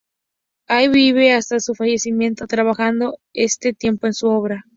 [0.67, 4.65] Allí vive hasta su fallecimiento, trabajando este tiempo en su obra.